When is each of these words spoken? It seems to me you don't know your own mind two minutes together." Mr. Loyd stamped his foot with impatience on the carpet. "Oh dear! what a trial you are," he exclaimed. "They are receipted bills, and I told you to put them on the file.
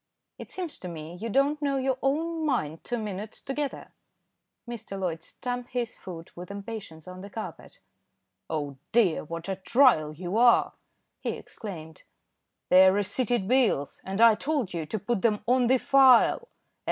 It 0.39 0.49
seems 0.49 0.79
to 0.79 0.87
me 0.87 1.13
you 1.13 1.29
don't 1.29 1.61
know 1.61 1.77
your 1.77 1.99
own 2.01 2.43
mind 2.43 2.83
two 2.83 2.97
minutes 2.97 3.39
together." 3.39 3.93
Mr. 4.67 4.99
Loyd 4.99 5.21
stamped 5.21 5.73
his 5.73 5.95
foot 5.95 6.35
with 6.35 6.49
impatience 6.49 7.07
on 7.07 7.21
the 7.21 7.29
carpet. 7.29 7.81
"Oh 8.49 8.77
dear! 8.91 9.23
what 9.23 9.47
a 9.47 9.57
trial 9.57 10.11
you 10.11 10.37
are," 10.39 10.73
he 11.19 11.33
exclaimed. 11.33 12.01
"They 12.69 12.87
are 12.87 12.91
receipted 12.91 13.47
bills, 13.47 14.01
and 14.03 14.21
I 14.21 14.33
told 14.33 14.73
you 14.73 14.87
to 14.87 14.97
put 14.97 15.21
them 15.21 15.43
on 15.47 15.67
the 15.67 15.77
file. 15.77 16.47